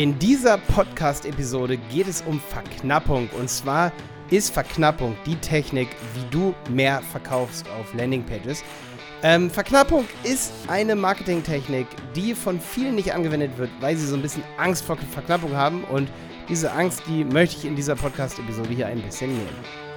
[0.00, 3.28] In dieser Podcast-Episode geht es um Verknappung.
[3.36, 3.90] Und zwar
[4.30, 8.62] ist Verknappung die Technik, wie du mehr verkaufst auf Landingpages.
[9.24, 14.22] Ähm, Verknappung ist eine Marketingtechnik, die von vielen nicht angewendet wird, weil sie so ein
[14.22, 15.82] bisschen Angst vor Verknappung haben.
[15.82, 16.08] Und
[16.48, 19.87] diese Angst, die möchte ich in dieser Podcast-Episode hier ein bisschen nehmen.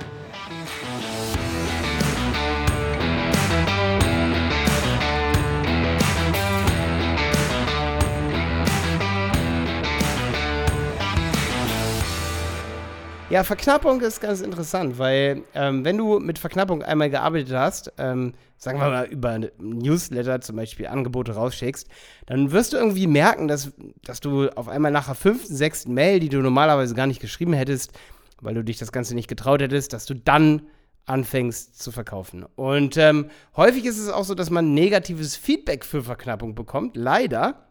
[13.31, 18.33] Ja, Verknappung ist ganz interessant, weil ähm, wenn du mit Verknappung einmal gearbeitet hast, ähm,
[18.57, 21.87] sagen wir mal über Newsletter zum Beispiel Angebote rausschickst,
[22.25, 23.71] dann wirst du irgendwie merken, dass,
[24.04, 27.54] dass du auf einmal nach der fünften, sechsten Mail, die du normalerweise gar nicht geschrieben
[27.54, 27.93] hättest,
[28.41, 30.63] weil du dich das Ganze nicht getraut hättest, dass du dann
[31.05, 32.45] anfängst zu verkaufen.
[32.57, 37.69] Und ähm, häufig ist es auch so, dass man negatives Feedback für Verknappung bekommt, leider.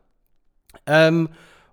[0.87, 1.29] Ähm,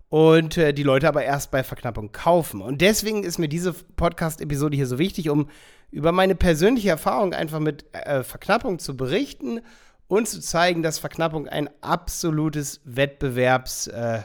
[0.09, 2.61] und äh, die Leute aber erst bei Verknappung kaufen.
[2.61, 5.50] Und deswegen ist mir diese Podcast-Episode hier so wichtig, um
[5.91, 9.61] über meine persönliche Erfahrung einfach mit äh, Verknappung zu berichten
[10.08, 14.23] und zu zeigen, dass Verknappung ein absolutes Wettbewerbs- äh,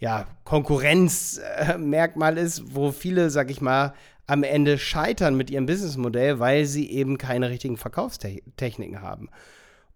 [0.00, 3.92] ja, Konkurrenzmerkmal ist, wo viele, sag ich mal,
[4.26, 9.28] am Ende scheitern mit ihrem Businessmodell, weil sie eben keine richtigen Verkaufstechniken haben.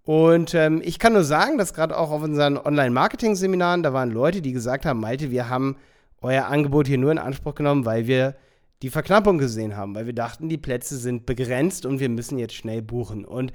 [0.04, 4.42] Und ähm, ich kann nur sagen, dass gerade auch auf unseren Online-Marketing-Seminaren, da waren Leute,
[4.42, 5.76] die gesagt haben, Malte, wir haben
[6.20, 8.34] euer Angebot hier nur in Anspruch genommen, weil wir
[8.82, 12.54] die Verknappung gesehen haben, weil wir dachten, die Plätze sind begrenzt und wir müssen jetzt
[12.54, 13.24] schnell buchen.
[13.24, 13.52] Und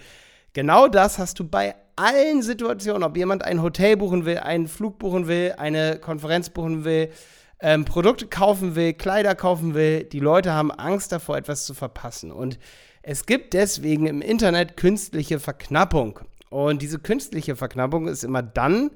[0.53, 4.97] genau das hast du bei allen Situationen, ob jemand ein Hotel buchen will, einen Flug
[4.97, 7.09] buchen will, eine Konferenz buchen will,
[7.59, 10.05] ähm, Produkte kaufen will, Kleider kaufen will.
[10.05, 12.31] Die Leute haben Angst davor, etwas zu verpassen.
[12.31, 12.57] Und
[13.03, 16.21] es gibt deswegen im Internet künstliche Verknappung.
[16.49, 18.91] Und diese künstliche Verknappung ist immer dann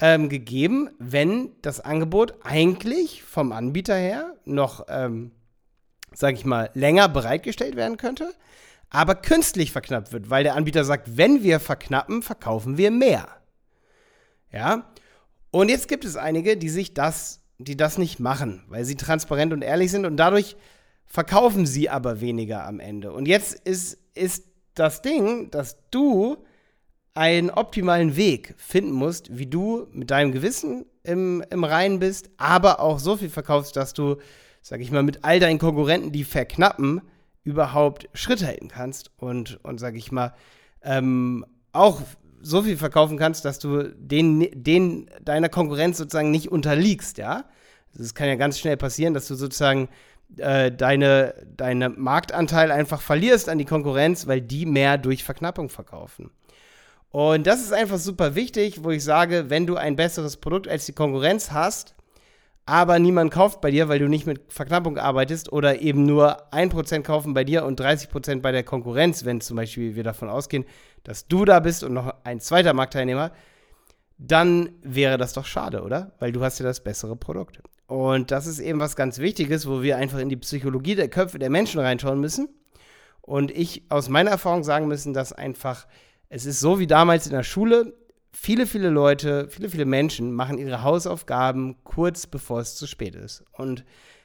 [0.00, 5.30] ähm, gegeben, wenn das Angebot eigentlich vom Anbieter her noch, ähm,
[6.12, 8.34] sag ich mal, länger bereitgestellt werden könnte,
[8.90, 13.28] aber künstlich verknappt wird, weil der Anbieter sagt, wenn wir verknappen, verkaufen wir mehr.
[14.50, 14.92] Ja?
[15.52, 19.52] Und jetzt gibt es einige, die sich das, die das nicht machen, weil sie transparent
[19.52, 20.56] und ehrlich sind und dadurch
[21.06, 23.12] verkaufen sie aber weniger am Ende.
[23.12, 26.44] Und jetzt ist, ist das Ding, dass du
[27.14, 32.80] einen optimalen Weg finden musst, wie du mit deinem Gewissen im, im Reinen bist, aber
[32.80, 34.16] auch so viel verkaufst, dass du,
[34.62, 37.02] sag ich mal, mit all deinen Konkurrenten, die verknappen,
[37.44, 40.32] überhaupt Schritt halten kannst und, und sag ich mal,
[40.82, 42.00] ähm, auch
[42.40, 47.44] so viel verkaufen kannst, dass du den, den deiner Konkurrenz sozusagen nicht unterliegst, ja.
[47.94, 49.88] Das kann ja ganz schnell passieren, dass du sozusagen
[50.38, 56.30] äh, deine, deine Marktanteil einfach verlierst an die Konkurrenz, weil die mehr durch Verknappung verkaufen.
[57.12, 60.86] Und das ist einfach super wichtig, wo ich sage, wenn du ein besseres Produkt als
[60.86, 61.94] die Konkurrenz hast,
[62.64, 67.02] aber niemand kauft bei dir, weil du nicht mit Verknappung arbeitest oder eben nur 1%
[67.02, 70.64] kaufen bei dir und 30% bei der Konkurrenz, wenn zum Beispiel wir davon ausgehen,
[71.04, 73.32] dass du da bist und noch ein zweiter Marktteilnehmer,
[74.16, 76.12] dann wäre das doch schade, oder?
[76.18, 77.60] Weil du hast ja das bessere Produkt.
[77.88, 81.38] Und das ist eben was ganz Wichtiges, wo wir einfach in die Psychologie der Köpfe
[81.38, 82.48] der Menschen reinschauen müssen.
[83.20, 85.86] Und ich aus meiner Erfahrung sagen müssen, dass einfach
[86.34, 87.92] es ist so wie damals in der Schule.
[88.32, 93.44] Viele, viele Leute, viele, viele Menschen machen ihre Hausaufgaben kurz bevor es zu spät ist.
[93.52, 93.84] Und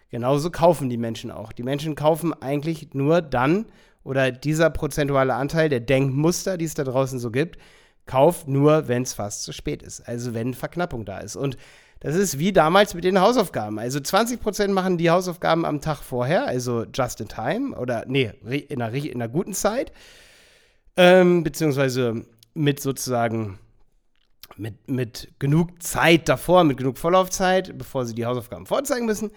[0.09, 1.51] genauso kaufen die Menschen auch.
[1.51, 3.65] Die Menschen kaufen eigentlich nur dann,
[4.05, 7.57] oder dieser prozentuale Anteil der Denkmuster, die es da draußen so gibt,
[8.05, 10.07] kauft nur, wenn es fast zu spät ist.
[10.07, 11.35] Also wenn Verknappung da ist.
[11.35, 11.57] Und
[11.99, 13.79] das ist wie damals mit den Hausaufgaben.
[13.79, 18.31] Also 20% machen die Hausaufgaben am Tag vorher, also just in time oder nee,
[18.69, 19.91] in einer, in einer guten Zeit.
[20.97, 23.59] Ähm, beziehungsweise mit sozusagen
[24.55, 29.31] mit, mit genug Zeit davor, mit genug Vorlaufzeit, bevor sie die Hausaufgaben vorzeigen müssen.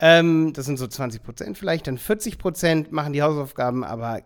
[0.00, 1.86] Ähm, das sind so 20 Prozent vielleicht.
[1.86, 4.22] Dann 40 Prozent machen die Hausaufgaben aber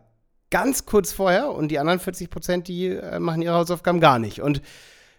[0.51, 4.41] ganz kurz vorher und die anderen 40 Prozent, die äh, machen ihre Hausaufgaben gar nicht.
[4.41, 4.63] Und,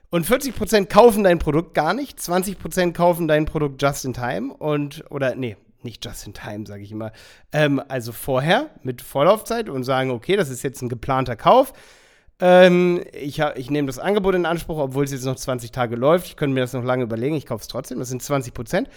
[0.09, 4.13] und 40 Prozent kaufen dein Produkt gar nicht, 20 Prozent kaufen dein Produkt just in
[4.13, 7.11] time und, oder nee, nicht just in time, sage ich immer,
[7.52, 11.73] ähm, also vorher mit Vorlaufzeit und sagen, okay, das ist jetzt ein geplanter Kauf.
[12.41, 16.28] Ähm, ich, ich nehme das Angebot in Anspruch, obwohl es jetzt noch 20 Tage läuft.
[16.28, 17.99] Ich könnte mir das noch lange überlegen, ich kaufe es trotzdem.
[17.99, 18.90] Das sind 20 Prozent.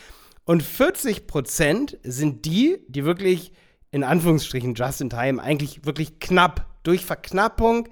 [0.44, 3.52] Und 40 Prozent sind die, die wirklich
[3.90, 7.88] in Anführungsstrichen just in time, eigentlich wirklich knapp durch Verknappung,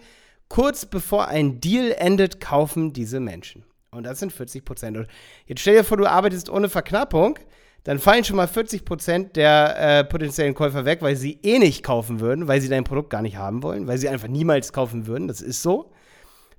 [0.48, 3.64] kurz bevor ein Deal endet, kaufen diese Menschen.
[3.90, 4.96] Und das sind 40 Prozent.
[4.96, 5.08] Und
[5.46, 7.38] jetzt stell dir vor, du arbeitest ohne Verknappung
[7.84, 11.82] dann fallen schon mal 40 Prozent der äh, potenziellen Käufer weg, weil sie eh nicht
[11.82, 15.06] kaufen würden, weil sie dein Produkt gar nicht haben wollen, weil sie einfach niemals kaufen
[15.06, 15.28] würden.
[15.28, 15.92] Das ist so.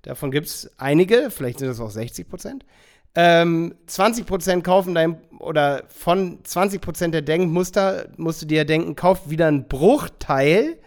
[0.02, 2.66] Davon gibt es einige, vielleicht sind das auch 60 Prozent.
[3.14, 9.48] ähm, 20% kaufen dein, oder von 20% der Denkmuster musst du dir denken, kauf wieder
[9.48, 10.80] einen Bruchteil,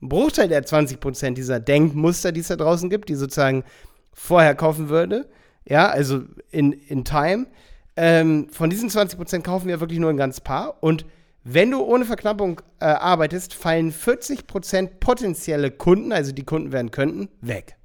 [0.00, 3.64] ein Bruchteil der 20% dieser Denkmuster, die es da draußen gibt, die sozusagen
[4.12, 5.28] vorher kaufen würde.
[5.64, 7.46] Ja, also in, in Time.
[7.96, 10.82] Ähm, von diesen 20% kaufen wir wirklich nur ein ganz paar.
[10.82, 11.04] Und
[11.44, 17.28] wenn du ohne Verknappung äh, arbeitest, fallen 40% potenzielle Kunden, also die Kunden werden könnten,
[17.40, 17.76] weg.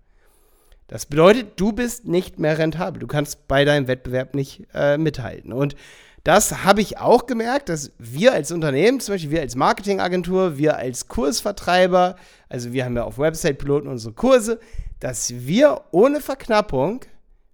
[0.88, 3.00] Das bedeutet, du bist nicht mehr rentabel.
[3.00, 5.51] Du kannst bei deinem Wettbewerb nicht äh, mithalten.
[5.51, 5.75] Und
[6.24, 10.77] das habe ich auch gemerkt, dass wir als Unternehmen, zum Beispiel wir als Marketingagentur, wir
[10.77, 12.15] als Kursvertreiber,
[12.50, 14.59] also wir haben ja auf Website-Piloten unsere Kurse,
[15.00, 17.01] dass wir ohne Verknappung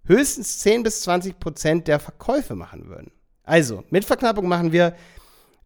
[0.06, 3.10] höchstens 10 bis 20 Prozent der Verkäufe machen würden.
[3.42, 4.94] Also, mit Verknappung machen wir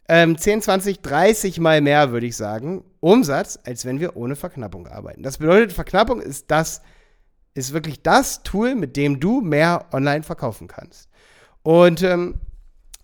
[0.09, 4.87] ähm, 10, 20, 30 mal mehr, würde ich sagen, Umsatz, als wenn wir ohne Verknappung
[4.87, 5.23] arbeiten.
[5.23, 6.81] Das bedeutet, Verknappung ist das,
[7.53, 11.09] ist wirklich das Tool, mit dem du mehr online verkaufen kannst.
[11.61, 12.35] Und ähm,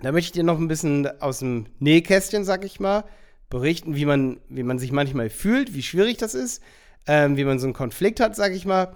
[0.01, 3.05] da möchte ich dir noch ein bisschen aus dem Nähkästchen, sag ich mal,
[3.49, 6.61] berichten, wie man, wie man sich manchmal fühlt, wie schwierig das ist,
[7.07, 8.95] ähm, wie man so einen Konflikt hat, sag ich mal.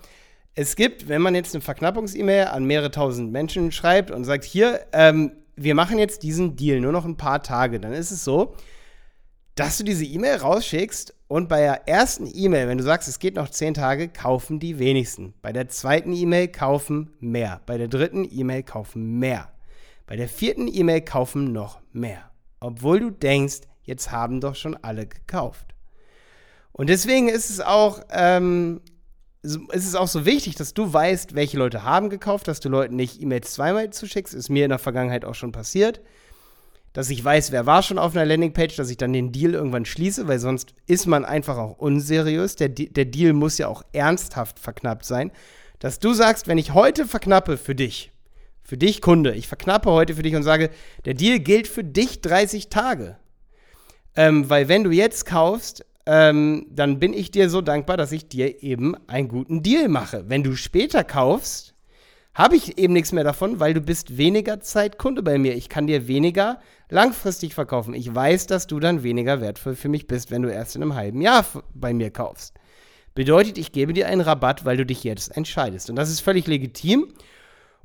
[0.56, 4.82] Es gibt, wenn man jetzt eine Verknappungs-E-Mail an mehrere tausend Menschen schreibt und sagt, hier,
[4.92, 8.56] ähm, wir machen jetzt diesen Deal nur noch ein paar Tage, dann ist es so,
[9.56, 13.36] dass du diese E-Mail rausschickst und bei der ersten E-Mail, wenn du sagst, es geht
[13.36, 15.34] noch zehn Tage, kaufen die wenigsten.
[15.42, 17.62] Bei der zweiten E-Mail kaufen mehr.
[17.66, 19.52] Bei der dritten E-Mail kaufen mehr.
[20.08, 22.32] Bei der vierten E-Mail kaufen noch mehr.
[22.60, 25.76] Obwohl du denkst, jetzt haben doch schon alle gekauft.
[26.72, 28.82] Und deswegen ist es auch ähm,
[29.42, 32.96] es ist auch so wichtig, dass du weißt, welche Leute haben gekauft, dass du Leuten
[32.96, 34.34] nicht E-Mails zweimal zuschickst.
[34.34, 36.02] Ist mir in der Vergangenheit auch schon passiert.
[36.92, 39.86] Dass ich weiß, wer war schon auf einer Landingpage, dass ich dann den Deal irgendwann
[39.86, 42.56] schließe, weil sonst ist man einfach auch unseriös.
[42.56, 45.32] Der, der Deal muss ja auch ernsthaft verknappt sein.
[45.78, 48.12] Dass du sagst, wenn ich heute verknappe für dich,
[48.64, 50.70] für dich Kunde, ich verknappe heute für dich und sage,
[51.06, 53.18] der Deal gilt für dich 30 Tage.
[54.16, 58.28] Ähm, weil wenn du jetzt kaufst, ähm, dann bin ich dir so dankbar, dass ich
[58.28, 60.28] dir eben einen guten Deal mache.
[60.28, 61.76] Wenn du später kaufst,
[62.34, 65.56] habe ich eben nichts mehr davon, weil du bist weniger Zeit Kunde bei mir.
[65.56, 67.94] Ich kann dir weniger langfristig verkaufen.
[67.94, 70.96] Ich weiß, dass du dann weniger wertvoll für mich bist, wenn du erst in einem
[70.96, 71.46] halben Jahr
[71.76, 72.56] bei mir kaufst.
[73.14, 75.92] Bedeutet, ich gebe dir einen Rabatt, weil du dich jetzt entscheidest.
[75.92, 77.14] Und das ist völlig legitim.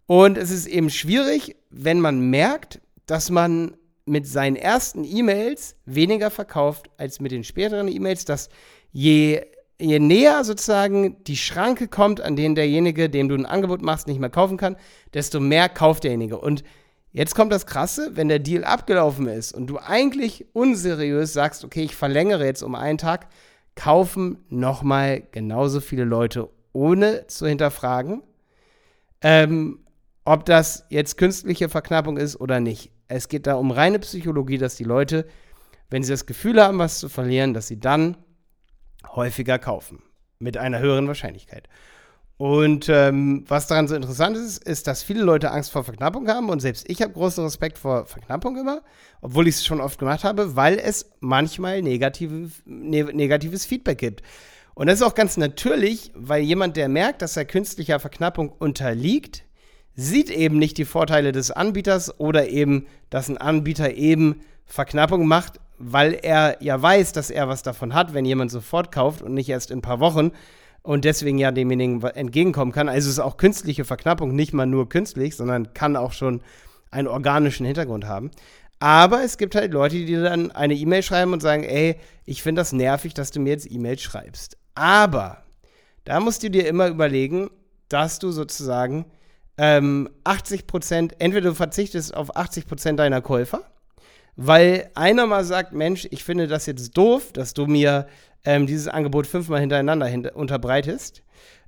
[0.06, 6.31] Und es ist eben schwierig, wenn man merkt, dass man mit seinen ersten E-Mails weniger
[6.31, 8.49] verkauft als mit den späteren E-Mails, dass
[8.93, 9.43] je,
[9.81, 14.21] je näher sozusagen die Schranke kommt, an denen derjenige, dem du ein Angebot machst, nicht
[14.21, 14.77] mehr kaufen kann,
[15.15, 16.39] desto mehr kauft derjenige.
[16.39, 16.65] Und
[17.12, 21.83] jetzt kommt das Krasse, wenn der Deal abgelaufen ist und du eigentlich unseriös sagst, okay,
[21.83, 23.29] ich verlängere jetzt um einen Tag,
[23.75, 28.23] kaufen nochmal genauso viele Leute, ohne zu hinterfragen,
[29.23, 29.81] ähm,
[30.25, 32.94] ob das jetzt künstliche Verknappung ist oder nicht.
[33.09, 35.27] Es geht da um reine Psychologie, dass die Leute,
[35.91, 38.17] wenn sie das Gefühl haben, was zu verlieren, dass sie dann
[39.15, 40.03] häufiger kaufen.
[40.39, 41.69] Mit einer höheren Wahrscheinlichkeit.
[42.37, 46.49] Und ähm, was daran so interessant ist, ist, dass viele Leute Angst vor Verknappung haben
[46.49, 48.83] und selbst ich habe großen Respekt vor Verknappung immer,
[49.21, 54.23] obwohl ich es schon oft gemacht habe, weil es manchmal negative, ne negatives Feedback gibt.
[54.75, 59.44] Und das ist auch ganz natürlich, weil jemand, der merkt, dass er künstlicher Verknappung unterliegt,
[59.94, 65.60] sieht eben nicht die Vorteile des Anbieters oder eben, dass ein Anbieter eben Verknappung macht,
[65.79, 69.48] weil er ja weiß, dass er was davon hat, wenn jemand sofort kauft und nicht
[69.48, 70.32] erst in ein paar Wochen
[70.82, 72.89] und deswegen ja demjenigen entgegenkommen kann.
[72.89, 76.43] Also ist auch künstliche Verknappung nicht mal nur künstlich, sondern kann auch schon
[76.91, 78.31] einen organischen Hintergrund haben.
[78.81, 82.60] Aber es gibt halt Leute, die dann eine E-Mail schreiben und sagen, ey, ich finde
[82.60, 84.58] das nervig, dass du mir jetzt E-Mails schreibst.
[84.74, 85.44] Aber
[86.05, 87.51] da musst du dir immer überlegen,
[87.89, 89.06] dass du sozusagen
[89.58, 93.63] ähm, 80 Prozent, entweder du verzichtest auf 80 Prozent deiner Käufer,
[94.37, 98.06] weil einer mal sagt, Mensch, ich finde das jetzt doof, dass du mir
[98.44, 101.23] ähm, dieses Angebot fünfmal hintereinander hinter unterbreitest.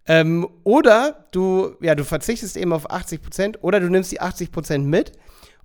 [0.08, 4.52] Ähm, oder du, ja, du verzichtest eben auf 80 Prozent oder du nimmst die 80
[4.52, 5.12] Prozent mit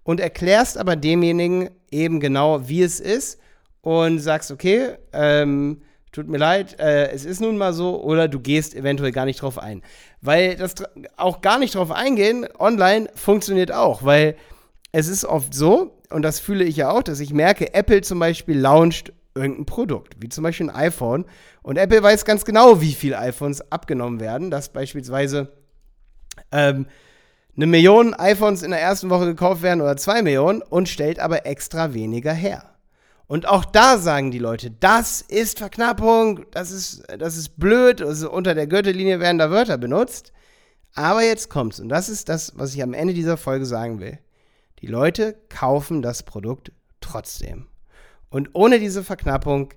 [0.03, 3.39] und erklärst aber demjenigen eben genau, wie es ist
[3.81, 8.39] und sagst, okay, ähm, tut mir leid, äh, es ist nun mal so, oder du
[8.39, 9.81] gehst eventuell gar nicht drauf ein.
[10.21, 10.75] Weil das
[11.17, 14.35] auch gar nicht drauf eingehen, online funktioniert auch, weil
[14.91, 18.19] es ist oft so, und das fühle ich ja auch, dass ich merke, Apple zum
[18.19, 21.25] Beispiel launcht irgendein Produkt, wie zum Beispiel ein iPhone,
[21.63, 25.49] und Apple weiß ganz genau, wie viele iPhones abgenommen werden, dass beispielsweise
[26.51, 26.87] ähm,
[27.55, 31.45] eine Million iPhones in der ersten Woche gekauft werden oder zwei Millionen und stellt aber
[31.45, 32.70] extra weniger her.
[33.31, 38.29] Und auch da sagen die Leute, das ist Verknappung, das ist, das ist blöd, also
[38.29, 40.33] unter der Gürtellinie werden da Wörter benutzt.
[40.95, 44.19] Aber jetzt kommt's, und das ist das, was ich am Ende dieser Folge sagen will.
[44.79, 47.67] Die Leute kaufen das Produkt trotzdem.
[48.29, 49.73] Und ohne diese Verknappung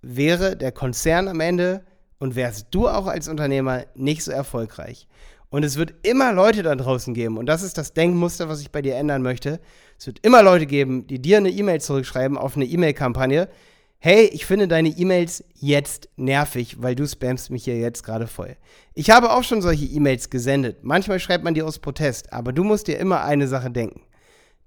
[0.00, 1.84] wäre der Konzern am Ende
[2.20, 5.08] und wärst du auch als Unternehmer nicht so erfolgreich.
[5.52, 8.70] Und es wird immer Leute da draußen geben, und das ist das Denkmuster, was ich
[8.70, 9.60] bei dir ändern möchte.
[9.98, 13.50] Es wird immer Leute geben, die dir eine E-Mail zurückschreiben auf eine E-Mail-Kampagne.
[13.98, 18.56] Hey, ich finde deine E-Mails jetzt nervig, weil du spammst mich hier jetzt gerade voll.
[18.94, 20.78] Ich habe auch schon solche E-Mails gesendet.
[20.84, 24.00] Manchmal schreibt man die aus Protest, aber du musst dir immer eine Sache denken.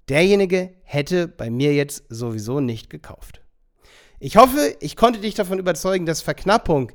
[0.08, 3.40] Derjenige hätte bei mir jetzt sowieso nicht gekauft.
[4.20, 6.92] Ich hoffe, ich konnte dich davon überzeugen, dass Verknappung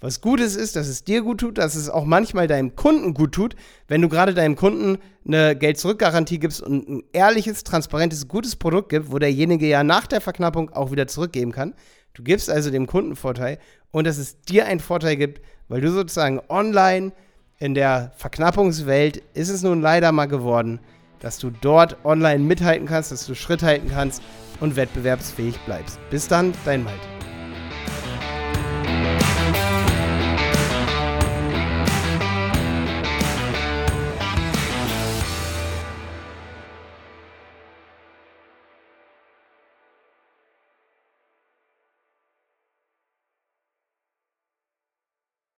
[0.00, 3.32] was Gutes ist, dass es dir gut tut, dass es auch manchmal deinem Kunden gut
[3.32, 3.56] tut,
[3.88, 9.10] wenn du gerade deinem Kunden eine Geld-Zurück-Garantie gibst und ein ehrliches, transparentes, gutes Produkt gibst,
[9.10, 11.74] wo derjenige ja nach der Verknappung auch wieder zurückgeben kann.
[12.14, 13.58] Du gibst also dem Kunden Vorteil
[13.90, 17.12] und dass es dir einen Vorteil gibt, weil du sozusagen online
[17.58, 20.80] in der Verknappungswelt ist es nun leider mal geworden,
[21.18, 24.22] dass du dort online mithalten kannst, dass du Schritt halten kannst
[24.60, 25.98] und wettbewerbsfähig bleibst.
[26.10, 27.17] Bis dann, dein Malte.